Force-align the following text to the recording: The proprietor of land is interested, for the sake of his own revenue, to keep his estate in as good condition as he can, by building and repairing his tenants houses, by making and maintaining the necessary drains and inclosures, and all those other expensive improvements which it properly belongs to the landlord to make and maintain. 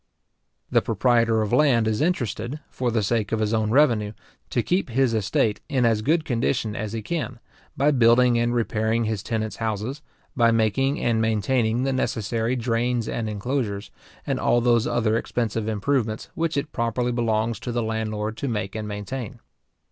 The 0.71 0.81
proprietor 0.81 1.43
of 1.43 1.53
land 1.53 1.87
is 1.87 2.01
interested, 2.01 2.59
for 2.71 2.89
the 2.89 3.03
sake 3.03 3.31
of 3.31 3.39
his 3.39 3.53
own 3.53 3.69
revenue, 3.69 4.13
to 4.49 4.63
keep 4.63 4.89
his 4.89 5.13
estate 5.13 5.61
in 5.69 5.85
as 5.85 6.01
good 6.01 6.25
condition 6.25 6.75
as 6.75 6.93
he 6.93 7.03
can, 7.03 7.37
by 7.77 7.91
building 7.91 8.35
and 8.39 8.51
repairing 8.51 9.03
his 9.03 9.21
tenants 9.21 9.57
houses, 9.57 10.01
by 10.35 10.49
making 10.49 10.99
and 10.99 11.21
maintaining 11.21 11.83
the 11.83 11.93
necessary 11.93 12.55
drains 12.55 13.07
and 13.07 13.29
inclosures, 13.29 13.91
and 14.25 14.39
all 14.39 14.59
those 14.59 14.87
other 14.87 15.15
expensive 15.17 15.67
improvements 15.67 16.29
which 16.33 16.57
it 16.57 16.71
properly 16.71 17.11
belongs 17.11 17.59
to 17.59 17.71
the 17.71 17.83
landlord 17.83 18.37
to 18.37 18.47
make 18.47 18.73
and 18.73 18.87
maintain. 18.87 19.37